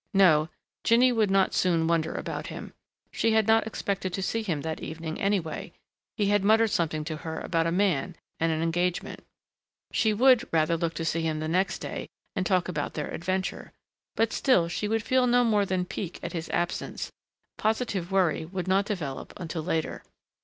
No, 0.15 0.49
Jinny 0.83 1.11
would 1.11 1.29
not 1.29 1.53
soon 1.53 1.85
wonder 1.85 2.15
about 2.15 2.47
him. 2.47 2.73
She 3.11 3.33
had 3.33 3.45
not 3.45 3.67
expected 3.67 4.11
to 4.13 4.23
see 4.23 4.41
him 4.41 4.61
that 4.61 4.79
evening, 4.79 5.21
anyway 5.21 5.73
he 6.17 6.25
had 6.29 6.43
muttered 6.43 6.71
something 6.71 7.03
to 7.03 7.17
her 7.17 7.39
about 7.39 7.67
a 7.67 7.71
man 7.71 8.15
and 8.39 8.51
an 8.51 8.63
engagement. 8.63 9.23
She 9.91 10.11
would 10.11 10.51
rather 10.51 10.75
look 10.75 10.95
to 10.95 11.05
see 11.05 11.21
him 11.21 11.39
the 11.39 11.47
next 11.47 11.81
day 11.81 12.07
and 12.35 12.47
talk 12.47 12.67
about 12.67 12.95
their 12.95 13.09
adventure.... 13.13 13.73
But 14.15 14.33
still 14.33 14.67
she 14.67 14.87
would 14.87 15.03
feel 15.03 15.27
no 15.27 15.43
more 15.43 15.67
than 15.67 15.85
pique 15.85 16.19
at 16.23 16.33
his 16.33 16.49
absence; 16.49 17.11
positive 17.59 18.11
worry 18.11 18.43
would 18.43 18.67
not 18.67 18.85
develop 18.87 19.35
until 19.39 19.61
later. 19.61 20.01